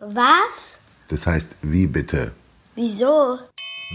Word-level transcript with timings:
Was? 0.00 0.78
Das 1.08 1.26
heißt, 1.26 1.56
wie 1.62 1.86
bitte? 1.86 2.32
Wieso? 2.74 3.38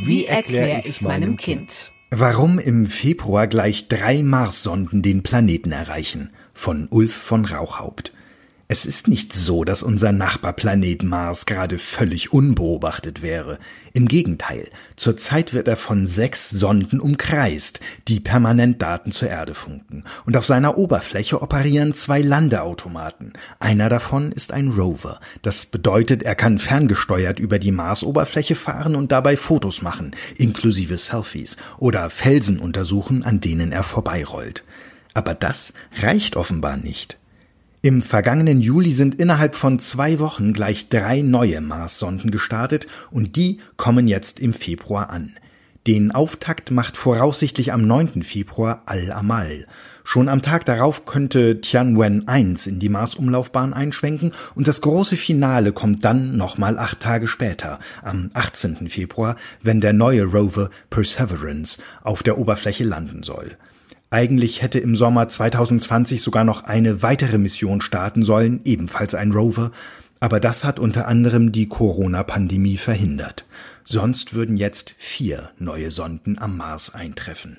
Wie 0.06 0.26
erkläre 0.26 0.82
ich's 0.86 1.02
meinem 1.02 1.36
Kind? 1.36 1.92
Warum 2.10 2.58
im 2.60 2.88
Februar 2.88 3.48
gleich 3.48 3.90
drei 3.90 4.24
Marssonden 4.24 5.02
den 5.02 5.24
Planeten 5.24 5.74
erreichen? 5.74 6.30
Von 6.54 6.88
Ulf 6.90 7.14
von 7.14 7.44
Rauchhaupt. 7.44 8.14
Es 8.72 8.86
ist 8.86 9.10
nicht 9.10 9.34
so, 9.34 9.66
dass 9.66 9.84
unser 9.84 10.14
Nachbarplanet 10.14 11.04
Mars 11.04 11.46
gerade 11.46 11.78
völlig 11.78 12.32
unbeobachtet 12.32 13.22
wäre. 13.22 13.60
Im 13.92 14.08
Gegenteil, 14.08 14.70
zurzeit 14.96 15.54
wird 15.54 15.68
er 15.68 15.76
von 15.76 16.08
sechs 16.08 16.50
Sonden 16.50 17.02
umkreist, 17.02 17.82
die 18.08 18.22
permanent 18.22 18.82
Daten 18.82 19.12
zur 19.12 19.28
Erde 19.28 19.56
funken. 19.56 20.06
Und 20.26 20.38
auf 20.38 20.46
seiner 20.46 20.78
Oberfläche 20.78 21.42
operieren 21.42 21.94
zwei 21.94 22.22
Landeautomaten. 22.22 23.34
Einer 23.60 23.90
davon 23.90 24.32
ist 24.32 24.54
ein 24.54 24.70
Rover. 24.70 25.20
Das 25.42 25.66
bedeutet, 25.66 26.24
er 26.24 26.36
kann 26.36 26.58
ferngesteuert 26.58 27.42
über 27.42 27.60
die 27.60 27.74
Marsoberfläche 27.74 28.56
fahren 28.56 28.96
und 28.96 29.12
dabei 29.12 29.36
Fotos 29.36 29.82
machen, 29.82 30.12
inklusive 30.38 30.98
Selfies, 30.98 31.58
oder 31.78 32.10
Felsen 32.10 32.58
untersuchen, 32.58 33.24
an 33.24 33.42
denen 33.42 33.74
er 33.74 33.84
vorbeirollt. 33.84 34.64
Aber 35.14 35.34
das 35.34 35.74
reicht 36.00 36.38
offenbar 36.38 36.78
nicht. 36.78 37.18
Im 37.84 38.04
vergangenen 38.04 38.62
Juli 38.62 38.92
sind 38.92 39.16
innerhalb 39.16 39.56
von 39.56 39.80
zwei 39.80 40.20
Wochen 40.20 40.54
gleich 40.54 40.90
drei 40.90 41.24
neue 41.24 41.62
Marssonden 41.62 42.30
gestartet 42.30 42.86
und 43.10 43.36
die 43.38 43.58
kommen 43.76 44.08
jetzt 44.08 44.40
im 44.40 44.54
Februar 44.54 45.10
an. 45.10 45.36
Den 45.88 46.12
Auftakt 46.12 46.70
macht 46.70 46.96
voraussichtlich 46.96 47.74
am 47.74 47.82
9. 47.82 48.22
Februar 48.22 48.84
Al-Amal. 48.86 49.66
Schon 50.04 50.30
am 50.30 50.44
Tag 50.44 50.64
darauf 50.66 51.06
könnte 51.06 51.60
Tianwen 51.60 52.28
1 52.28 52.68
in 52.68 52.78
die 52.78 52.90
Marsumlaufbahn 52.90 53.74
einschwenken 53.74 54.32
und 54.54 54.68
das 54.68 54.82
große 54.82 55.18
Finale 55.18 55.74
kommt 55.74 56.06
dann 56.06 56.38
nochmal 56.38 56.78
acht 56.78 57.00
Tage 57.00 57.26
später, 57.26 57.80
am 58.04 58.30
18. 58.36 58.90
Februar, 58.90 59.38
wenn 59.64 59.82
der 59.82 59.94
neue 59.94 60.26
Rover 60.26 60.70
Perseverance 60.92 61.80
auf 62.04 62.22
der 62.22 62.38
Oberfläche 62.38 62.84
landen 62.84 63.24
soll. 63.24 63.58
Eigentlich 64.14 64.62
hätte 64.62 64.78
im 64.78 64.98
Sommer 64.98 65.30
2020 65.30 66.22
sogar 66.22 66.44
noch 66.44 66.66
eine 66.66 67.02
weitere 67.02 67.38
Mission 67.38 67.80
starten 67.80 68.24
sollen, 68.24 68.60
ebenfalls 68.66 69.16
ein 69.16 69.32
Rover, 69.32 69.72
aber 70.20 70.42
das 70.42 70.66
hat 70.66 70.80
unter 70.80 71.08
anderem 71.08 71.54
die 71.54 71.70
Corona-Pandemie 71.70 72.76
verhindert. 72.76 73.46
Sonst 73.86 74.34
würden 74.34 74.58
jetzt 74.58 74.96
vier 74.98 75.52
neue 75.60 75.92
Sonden 75.92 76.38
am 76.38 76.58
Mars 76.58 76.94
eintreffen. 76.94 77.58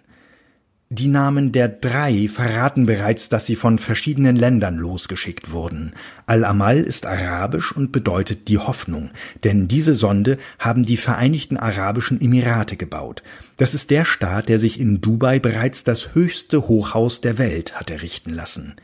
Die 0.94 1.08
Namen 1.08 1.52
der 1.52 1.68
drei 1.70 2.28
verraten 2.28 2.84
bereits, 2.84 3.30
dass 3.30 3.46
sie 3.46 3.56
von 3.56 3.78
verschiedenen 3.78 4.36
Ländern 4.36 4.76
losgeschickt 4.76 5.50
wurden. 5.50 5.94
Al-Amal 6.26 6.80
ist 6.80 7.06
arabisch 7.06 7.74
und 7.74 7.92
bedeutet 7.92 8.46
die 8.48 8.58
Hoffnung, 8.58 9.08
denn 9.42 9.68
diese 9.68 9.94
Sonde 9.94 10.36
haben 10.58 10.84
die 10.84 10.98
Vereinigten 10.98 11.56
Arabischen 11.56 12.20
Emirate 12.20 12.76
gebaut. 12.76 13.22
Das 13.56 13.72
ist 13.72 13.88
der 13.90 14.04
Staat, 14.04 14.50
der 14.50 14.58
sich 14.58 14.78
in 14.78 15.00
Dubai 15.00 15.38
bereits 15.38 15.82
das 15.82 16.14
höchste 16.14 16.68
Hochhaus 16.68 17.22
der 17.22 17.38
Welt 17.38 17.74
hat 17.74 17.88
errichten 17.88 18.34
lassen. 18.34 18.74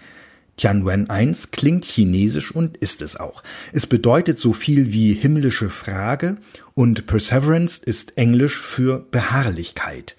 Tianwen 0.56 1.10
1 1.10 1.50
klingt 1.50 1.84
chinesisch 1.84 2.52
und 2.52 2.78
ist 2.78 3.02
es 3.02 3.18
auch. 3.18 3.42
Es 3.74 3.86
bedeutet 3.86 4.38
so 4.38 4.54
viel 4.54 4.94
wie 4.94 5.12
himmlische 5.12 5.68
Frage 5.68 6.38
und 6.72 7.06
Perseverance 7.06 7.82
ist 7.84 8.16
Englisch 8.16 8.58
für 8.58 9.06
Beharrlichkeit. 9.10 10.16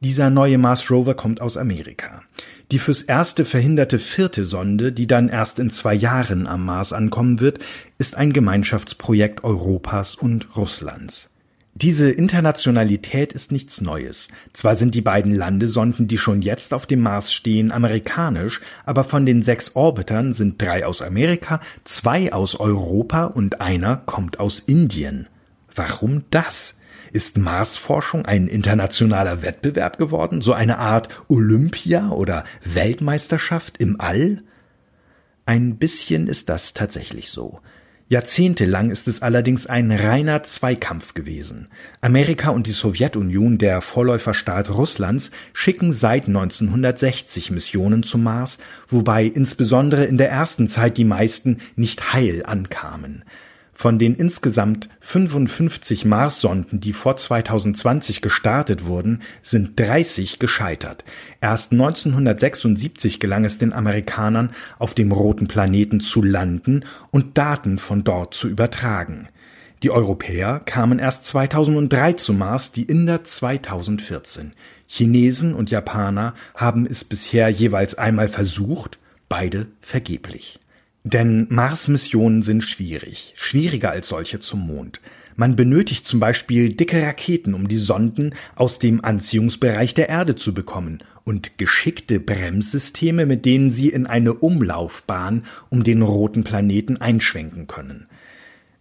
Dieser 0.00 0.30
neue 0.30 0.58
Mars 0.58 0.90
Rover 0.90 1.14
kommt 1.14 1.40
aus 1.40 1.56
Amerika. 1.56 2.22
Die 2.72 2.78
fürs 2.78 3.02
erste 3.02 3.44
verhinderte 3.44 3.98
vierte 3.98 4.44
Sonde, 4.44 4.92
die 4.92 5.06
dann 5.06 5.28
erst 5.28 5.58
in 5.58 5.70
zwei 5.70 5.94
Jahren 5.94 6.46
am 6.46 6.64
Mars 6.64 6.92
ankommen 6.92 7.40
wird, 7.40 7.58
ist 7.98 8.16
ein 8.16 8.32
Gemeinschaftsprojekt 8.32 9.44
Europas 9.44 10.14
und 10.14 10.56
Russlands. 10.56 11.30
Diese 11.76 12.08
Internationalität 12.08 13.32
ist 13.32 13.50
nichts 13.50 13.80
Neues. 13.80 14.28
Zwar 14.52 14.76
sind 14.76 14.94
die 14.94 15.00
beiden 15.00 15.34
Landesonden, 15.34 16.06
die 16.06 16.18
schon 16.18 16.40
jetzt 16.40 16.72
auf 16.72 16.86
dem 16.86 17.00
Mars 17.00 17.32
stehen, 17.32 17.72
amerikanisch, 17.72 18.60
aber 18.86 19.02
von 19.02 19.26
den 19.26 19.42
sechs 19.42 19.74
Orbitern 19.74 20.32
sind 20.32 20.62
drei 20.62 20.86
aus 20.86 21.02
Amerika, 21.02 21.58
zwei 21.82 22.32
aus 22.32 22.54
Europa 22.54 23.24
und 23.24 23.60
einer 23.60 23.96
kommt 23.96 24.38
aus 24.38 24.60
Indien. 24.60 25.26
Warum 25.74 26.22
das? 26.30 26.76
Ist 27.14 27.38
Marsforschung 27.38 28.26
ein 28.26 28.48
internationaler 28.48 29.40
Wettbewerb 29.42 29.98
geworden, 29.98 30.40
so 30.40 30.52
eine 30.52 30.80
Art 30.80 31.10
Olympia 31.28 32.10
oder 32.10 32.42
Weltmeisterschaft 32.64 33.78
im 33.78 34.00
All? 34.00 34.42
Ein 35.46 35.76
bisschen 35.76 36.26
ist 36.26 36.48
das 36.48 36.74
tatsächlich 36.74 37.30
so. 37.30 37.60
Jahrzehntelang 38.08 38.90
ist 38.90 39.06
es 39.06 39.22
allerdings 39.22 39.68
ein 39.68 39.92
reiner 39.92 40.42
Zweikampf 40.42 41.14
gewesen. 41.14 41.68
Amerika 42.00 42.50
und 42.50 42.66
die 42.66 42.72
Sowjetunion, 42.72 43.58
der 43.58 43.80
Vorläuferstaat 43.80 44.70
Russlands, 44.70 45.30
schicken 45.52 45.92
seit 45.92 46.26
1960 46.26 47.52
Missionen 47.52 48.02
zum 48.02 48.24
Mars, 48.24 48.58
wobei 48.88 49.24
insbesondere 49.26 50.04
in 50.04 50.18
der 50.18 50.30
ersten 50.30 50.66
Zeit 50.66 50.98
die 50.98 51.04
meisten 51.04 51.58
nicht 51.76 52.12
heil 52.12 52.44
ankamen. 52.44 53.22
Von 53.76 53.98
den 53.98 54.14
insgesamt 54.14 54.88
55 55.00 56.04
Marssonden, 56.04 56.80
die 56.80 56.92
vor 56.92 57.16
2020 57.16 58.22
gestartet 58.22 58.86
wurden, 58.86 59.22
sind 59.42 59.78
30 59.78 60.38
gescheitert. 60.38 61.04
Erst 61.40 61.72
1976 61.72 63.18
gelang 63.18 63.44
es 63.44 63.58
den 63.58 63.72
Amerikanern, 63.72 64.50
auf 64.78 64.94
dem 64.94 65.10
roten 65.10 65.48
Planeten 65.48 65.98
zu 66.00 66.22
landen 66.22 66.84
und 67.10 67.36
Daten 67.36 67.78
von 67.78 68.04
dort 68.04 68.32
zu 68.32 68.48
übertragen. 68.48 69.28
Die 69.82 69.90
Europäer 69.90 70.60
kamen 70.64 70.98
erst 70.98 71.26
2003 71.26 72.14
zum 72.14 72.38
Mars, 72.38 72.72
die 72.72 72.84
Inder 72.84 73.24
2014. 73.24 74.52
Chinesen 74.86 75.52
und 75.52 75.70
Japaner 75.70 76.34
haben 76.54 76.86
es 76.86 77.04
bisher 77.04 77.48
jeweils 77.48 77.96
einmal 77.96 78.28
versucht, 78.28 78.98
beide 79.28 79.66
vergeblich. 79.80 80.60
Denn 81.04 81.46
Mars-Missionen 81.50 82.42
sind 82.42 82.64
schwierig, 82.64 83.34
schwieriger 83.36 83.90
als 83.90 84.08
solche 84.08 84.40
zum 84.40 84.66
Mond. 84.66 85.02
Man 85.36 85.54
benötigt 85.54 86.06
zum 86.06 86.18
Beispiel 86.18 86.72
dicke 86.72 87.02
Raketen, 87.02 87.52
um 87.52 87.68
die 87.68 87.76
Sonden 87.76 88.34
aus 88.56 88.78
dem 88.78 89.04
Anziehungsbereich 89.04 89.92
der 89.92 90.08
Erde 90.08 90.34
zu 90.34 90.54
bekommen 90.54 91.04
und 91.24 91.58
geschickte 91.58 92.20
Bremssysteme, 92.20 93.26
mit 93.26 93.44
denen 93.44 93.70
sie 93.70 93.90
in 93.90 94.06
eine 94.06 94.32
Umlaufbahn 94.32 95.44
um 95.68 95.84
den 95.84 96.00
roten 96.00 96.42
Planeten 96.42 96.96
einschwenken 96.96 97.66
können. 97.66 98.06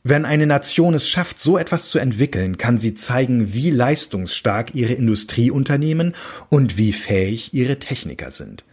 Wenn 0.04 0.24
eine 0.24 0.48
Nation 0.48 0.94
es 0.94 1.10
schafft, 1.10 1.40
so 1.40 1.58
etwas 1.58 1.90
zu 1.90 2.00
entwickeln, 2.00 2.58
kann 2.58 2.78
sie 2.78 2.94
zeigen, 2.94 3.54
wie 3.54 3.70
leistungsstark 3.70 4.76
ihre 4.76 4.94
Industrieunternehmen 4.94 6.14
und 6.50 6.78
wie 6.78 6.94
fähig 6.94 7.54
ihre 7.54 7.80
Techniker 7.80 8.32
sind. 8.32 8.64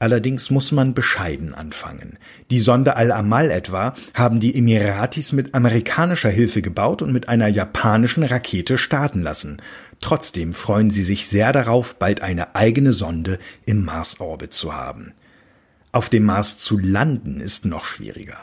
Allerdings 0.00 0.50
muss 0.50 0.70
man 0.70 0.94
bescheiden 0.94 1.54
anfangen. 1.54 2.18
Die 2.52 2.60
Sonde 2.60 2.96
Al-Amal 2.96 3.50
etwa 3.50 3.94
haben 4.14 4.38
die 4.38 4.56
Emiratis 4.56 5.32
mit 5.32 5.54
amerikanischer 5.54 6.30
Hilfe 6.30 6.62
gebaut 6.62 7.02
und 7.02 7.12
mit 7.12 7.28
einer 7.28 7.48
japanischen 7.48 8.22
Rakete 8.22 8.78
starten 8.78 9.22
lassen. 9.22 9.60
Trotzdem 10.00 10.54
freuen 10.54 10.90
sie 10.90 11.02
sich 11.02 11.26
sehr 11.26 11.52
darauf, 11.52 11.96
bald 11.96 12.20
eine 12.22 12.54
eigene 12.54 12.92
Sonde 12.92 13.40
im 13.66 13.84
Marsorbit 13.84 14.52
zu 14.52 14.72
haben. 14.72 15.12
Auf 15.90 16.08
dem 16.08 16.22
Mars 16.24 16.58
zu 16.58 16.78
landen 16.78 17.40
ist 17.40 17.64
noch 17.64 17.84
schwieriger. 17.84 18.36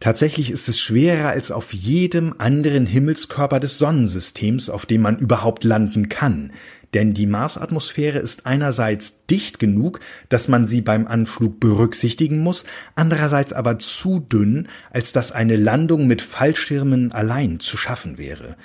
Tatsächlich 0.00 0.50
ist 0.50 0.68
es 0.68 0.78
schwerer 0.80 1.28
als 1.28 1.52
auf 1.52 1.72
jedem 1.72 2.34
anderen 2.38 2.84
Himmelskörper 2.84 3.60
des 3.60 3.78
Sonnensystems, 3.78 4.68
auf 4.68 4.86
dem 4.86 5.02
man 5.02 5.18
überhaupt 5.18 5.62
landen 5.62 6.08
kann 6.08 6.50
denn 6.96 7.12
die 7.12 7.26
Marsatmosphäre 7.26 8.18
ist 8.20 8.46
einerseits 8.46 9.26
dicht 9.26 9.58
genug, 9.58 10.00
dass 10.30 10.48
man 10.48 10.66
sie 10.66 10.80
beim 10.80 11.06
Anflug 11.06 11.60
berücksichtigen 11.60 12.38
muss, 12.38 12.64
andererseits 12.94 13.52
aber 13.52 13.78
zu 13.78 14.18
dünn, 14.18 14.68
als 14.90 15.12
dass 15.12 15.30
eine 15.30 15.56
Landung 15.56 16.06
mit 16.06 16.22
Fallschirmen 16.22 17.12
allein 17.12 17.60
zu 17.60 17.76
schaffen 17.76 18.16
wäre. 18.16 18.56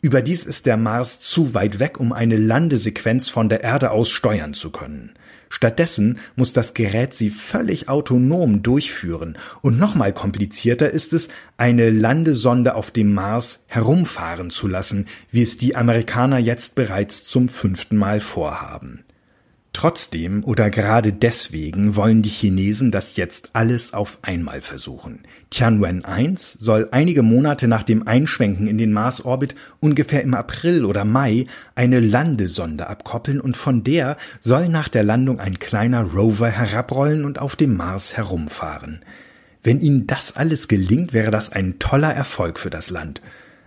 Überdies 0.00 0.44
ist 0.44 0.66
der 0.66 0.76
Mars 0.76 1.18
zu 1.18 1.54
weit 1.54 1.80
weg, 1.80 1.98
um 1.98 2.12
eine 2.12 2.36
Landesequenz 2.36 3.28
von 3.28 3.48
der 3.48 3.64
Erde 3.64 3.90
aus 3.90 4.10
steuern 4.10 4.54
zu 4.54 4.70
können. 4.70 5.14
Stattdessen 5.54 6.18
muss 6.34 6.54
das 6.54 6.72
Gerät 6.72 7.12
sie 7.12 7.28
völlig 7.28 7.90
autonom 7.90 8.62
durchführen 8.62 9.36
und 9.60 9.78
nochmal 9.78 10.14
komplizierter 10.14 10.88
ist 10.88 11.12
es, 11.12 11.28
eine 11.58 11.90
Landesonde 11.90 12.74
auf 12.74 12.90
dem 12.90 13.12
Mars 13.12 13.58
herumfahren 13.66 14.48
zu 14.48 14.66
lassen, 14.66 15.08
wie 15.30 15.42
es 15.42 15.58
die 15.58 15.76
Amerikaner 15.76 16.38
jetzt 16.38 16.74
bereits 16.74 17.26
zum 17.26 17.50
fünften 17.50 17.98
Mal 17.98 18.20
vorhaben. 18.20 19.04
Trotzdem 19.72 20.44
oder 20.44 20.68
gerade 20.68 21.14
deswegen 21.14 21.96
wollen 21.96 22.20
die 22.20 22.28
Chinesen 22.28 22.90
das 22.90 23.16
jetzt 23.16 23.50
alles 23.54 23.94
auf 23.94 24.18
einmal 24.20 24.60
versuchen. 24.60 25.20
Tianwen 25.48 26.04
1 26.04 26.52
soll 26.52 26.88
einige 26.90 27.22
Monate 27.22 27.68
nach 27.68 27.82
dem 27.82 28.06
Einschwenken 28.06 28.66
in 28.66 28.76
den 28.76 28.92
Marsorbit 28.92 29.54
ungefähr 29.80 30.22
im 30.22 30.34
April 30.34 30.84
oder 30.84 31.06
Mai 31.06 31.46
eine 31.74 32.00
Landesonde 32.00 32.86
abkoppeln 32.86 33.40
und 33.40 33.56
von 33.56 33.82
der 33.82 34.18
soll 34.40 34.68
nach 34.68 34.88
der 34.88 35.04
Landung 35.04 35.40
ein 35.40 35.58
kleiner 35.58 36.02
Rover 36.02 36.50
herabrollen 36.50 37.24
und 37.24 37.38
auf 37.38 37.56
dem 37.56 37.74
Mars 37.74 38.14
herumfahren. 38.14 39.00
Wenn 39.62 39.80
ihnen 39.80 40.06
das 40.06 40.36
alles 40.36 40.68
gelingt, 40.68 41.14
wäre 41.14 41.30
das 41.30 41.50
ein 41.50 41.78
toller 41.78 42.12
Erfolg 42.12 42.58
für 42.58 42.70
das 42.70 42.90
Land. 42.90 43.22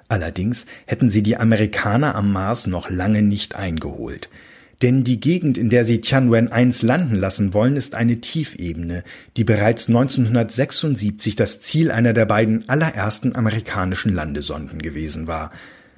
Allerdings 0.07 0.67
hätten 0.85 1.09
sie 1.09 1.23
die 1.23 1.37
Amerikaner 1.37 2.13
am 2.13 2.31
Mars 2.31 2.67
noch 2.67 2.91
lange 2.91 3.23
nicht 3.23 3.55
eingeholt. 3.55 4.29
Denn 4.81 5.03
die 5.03 5.19
Gegend, 5.19 5.57
in 5.57 5.69
der 5.69 5.85
sie 5.85 6.01
Tianwen 6.01 6.51
1 6.51 6.81
landen 6.81 7.15
lassen 7.15 7.53
wollen, 7.53 7.77
ist 7.77 7.95
eine 7.95 8.19
Tiefebene, 8.19 9.03
die 9.37 9.43
bereits 9.43 9.87
1976 9.87 11.35
das 11.35 11.61
Ziel 11.61 11.91
einer 11.91 12.13
der 12.13 12.25
beiden 12.25 12.67
allerersten 12.67 13.35
amerikanischen 13.35 14.13
Landesonden 14.13 14.81
gewesen 14.81 15.27
war. 15.27 15.51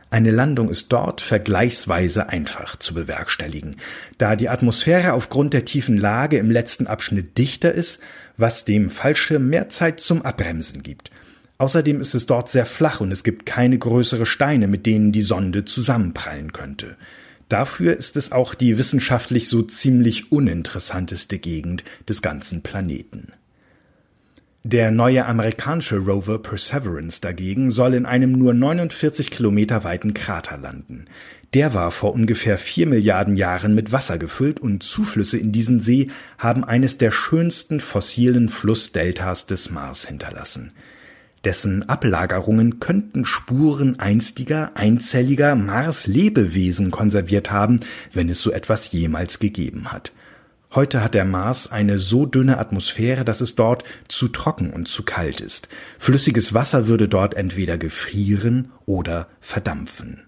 Eine 0.09 0.31
Landung 0.31 0.69
ist 0.69 0.93
dort 0.93 1.19
vergleichsweise 1.19 2.29
einfach 2.29 2.77
zu 2.77 2.93
bewerkstelligen, 2.93 3.75
da 4.17 4.37
die 4.37 4.47
Atmosphäre 4.47 5.13
aufgrund 5.13 5.53
der 5.53 5.65
tiefen 5.65 5.97
Lage 5.97 6.37
im 6.37 6.49
letzten 6.49 6.87
Abschnitt 6.87 7.37
dichter 7.37 7.73
ist, 7.73 7.99
was 8.37 8.63
dem 8.63 8.89
Fallschirm 8.89 9.47
mehr 9.49 9.67
Zeit 9.67 9.99
zum 9.99 10.21
Abbremsen 10.21 10.81
gibt. 10.81 11.11
Außerdem 11.57 11.99
ist 11.99 12.13
es 12.13 12.25
dort 12.25 12.49
sehr 12.49 12.65
flach 12.65 13.01
und 13.01 13.11
es 13.11 13.23
gibt 13.23 13.45
keine 13.45 13.77
größere 13.77 14.25
Steine, 14.25 14.67
mit 14.67 14.85
denen 14.85 15.11
die 15.11 15.23
Sonde 15.23 15.65
zusammenprallen 15.65 16.53
könnte. 16.53 16.95
Dafür 17.49 17.95
ist 17.95 18.17
es 18.17 18.31
auch 18.31 18.53
die 18.53 18.77
wissenschaftlich 18.77 19.47
so 19.47 19.61
ziemlich 19.61 20.31
uninteressanteste 20.31 21.39
Gegend 21.39 21.83
des 22.07 22.21
ganzen 22.21 22.61
Planeten. 22.61 23.31
Der 24.63 24.91
neue 24.91 25.25
amerikanische 25.25 25.97
Rover 25.97 26.39
Perseverance 26.39 27.21
dagegen 27.21 27.71
soll 27.71 27.93
in 27.93 28.05
einem 28.05 28.33
nur 28.33 28.53
49 28.53 29.31
Kilometer 29.31 29.85
weiten 29.85 30.13
Krater 30.13 30.57
landen. 30.57 31.05
Der 31.53 31.73
war 31.73 31.91
vor 31.91 32.13
ungefähr 32.13 32.57
vier 32.57 32.85
Milliarden 32.85 33.37
Jahren 33.37 33.73
mit 33.73 33.93
Wasser 33.93 34.17
gefüllt 34.17 34.59
und 34.59 34.83
Zuflüsse 34.83 35.37
in 35.37 35.53
diesen 35.53 35.81
See 35.81 36.09
haben 36.37 36.65
eines 36.65 36.97
der 36.97 37.11
schönsten 37.11 37.79
fossilen 37.79 38.49
Flussdeltas 38.49 39.45
des 39.45 39.69
Mars 39.69 40.05
hinterlassen. 40.05 40.73
Dessen 41.43 41.87
Ablagerungen 41.87 42.79
könnten 42.79 43.25
Spuren 43.25 43.99
einstiger, 43.99 44.71
einzelliger 44.75 45.55
Mars-Lebewesen 45.55 46.91
konserviert 46.91 47.51
haben, 47.51 47.79
wenn 48.13 48.29
es 48.29 48.41
so 48.41 48.51
etwas 48.51 48.91
jemals 48.91 49.39
gegeben 49.39 49.91
hat. 49.91 50.11
Heute 50.75 51.01
hat 51.01 51.13
der 51.13 51.25
Mars 51.25 51.71
eine 51.71 51.97
so 51.97 52.25
dünne 52.25 52.57
Atmosphäre, 52.57 53.23
dass 53.23 53.41
es 53.41 53.55
dort 53.55 53.83
zu 54.09 54.27
trocken 54.27 54.71
und 54.71 54.87
zu 54.87 55.03
kalt 55.03 55.39
ist. 55.39 55.69
Flüssiges 55.97 56.53
Wasser 56.53 56.87
würde 56.87 57.07
dort 57.07 57.35
entweder 57.35 57.77
gefrieren 57.77 58.71
oder 58.85 59.27
verdampfen. 59.39 60.26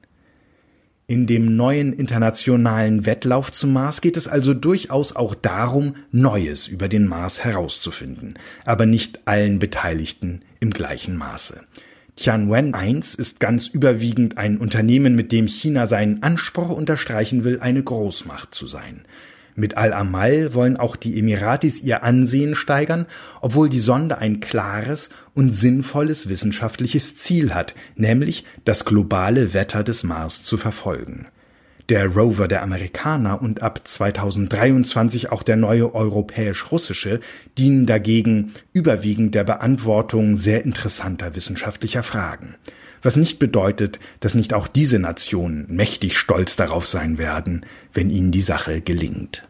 In 1.09 1.25
dem 1.25 1.55
neuen 1.55 1.91
internationalen 1.91 3.07
Wettlauf 3.07 3.51
zum 3.51 3.73
Mars 3.73 4.01
geht 4.01 4.15
es 4.15 4.27
also 4.27 4.53
durchaus 4.53 5.15
auch 5.15 5.33
darum, 5.33 5.95
Neues 6.11 6.67
über 6.67 6.87
den 6.87 7.07
Mars 7.07 7.43
herauszufinden, 7.43 8.37
aber 8.63 8.85
nicht 8.85 9.27
allen 9.27 9.57
Beteiligten 9.57 10.41
im 10.59 10.69
gleichen 10.69 11.17
Maße. 11.17 11.61
Tianwen 12.15 12.75
1 12.75 13.15
ist 13.15 13.39
ganz 13.39 13.67
überwiegend 13.67 14.37
ein 14.37 14.59
Unternehmen, 14.59 15.15
mit 15.15 15.31
dem 15.31 15.47
China 15.47 15.87
seinen 15.87 16.21
Anspruch 16.21 16.69
unterstreichen 16.69 17.43
will, 17.43 17.59
eine 17.59 17.81
Großmacht 17.81 18.53
zu 18.53 18.67
sein. 18.67 19.01
Mit 19.59 19.75
Al-Amal 19.75 20.53
wollen 20.53 20.77
auch 20.77 20.95
die 20.95 21.19
Emiratis 21.19 21.81
ihr 21.81 22.05
Ansehen 22.05 22.55
steigern, 22.55 23.07
obwohl 23.41 23.67
die 23.67 23.79
Sonde 23.79 24.17
ein 24.17 24.39
klares 24.39 25.09
und 25.33 25.51
sinnvolles 25.51 26.29
wissenschaftliches 26.29 27.17
Ziel 27.17 27.53
hat, 27.53 27.75
nämlich 27.95 28.45
das 28.63 28.85
globale 28.85 29.53
Wetter 29.53 29.83
des 29.83 30.05
Mars 30.05 30.43
zu 30.43 30.55
verfolgen. 30.55 31.27
Der 31.89 32.05
Rover 32.05 32.47
der 32.47 32.61
Amerikaner 32.61 33.41
und 33.41 33.61
ab 33.61 33.81
2023 33.85 35.29
auch 35.29 35.43
der 35.43 35.57
neue 35.57 35.93
europäisch-russische 35.93 37.19
dienen 37.57 37.85
dagegen 37.85 38.53
überwiegend 38.71 39.35
der 39.35 39.43
Beantwortung 39.43 40.37
sehr 40.37 40.63
interessanter 40.63 41.35
wissenschaftlicher 41.35 42.03
Fragen 42.03 42.55
was 43.01 43.15
nicht 43.15 43.39
bedeutet, 43.39 43.99
dass 44.19 44.35
nicht 44.35 44.53
auch 44.53 44.67
diese 44.67 44.99
Nationen 44.99 45.65
mächtig 45.69 46.17
stolz 46.17 46.55
darauf 46.55 46.87
sein 46.87 47.17
werden, 47.17 47.65
wenn 47.93 48.09
ihnen 48.09 48.31
die 48.31 48.41
Sache 48.41 48.81
gelingt. 48.81 49.47